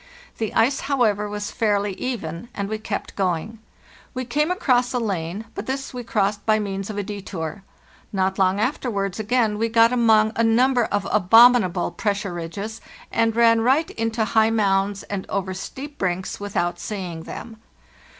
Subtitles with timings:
[0.39, 3.59] The ice, however, was fairly even, and we kept going.
[4.15, 7.61] We came across a lane, but this we crossed by means of a detour.
[8.11, 13.61] Not long afterwards again we got among a number of abominable pressure ridges, and ran
[13.61, 17.57] right into high mounds and over steep brinks without seeing them.